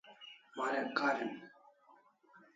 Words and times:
Warek 0.57 0.87
karin 0.97 1.31